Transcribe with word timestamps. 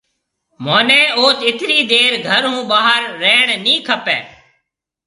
مهوني 0.63 1.01
اوٿ 1.17 1.37
اِترِي 1.47 1.79
دير 1.91 2.13
گهر 2.25 2.43
هون 2.51 2.61
ٻاهر 2.71 3.01
رهڻ 3.21 3.47
نِي 3.63 3.75
کپيَ۔ 3.87 4.17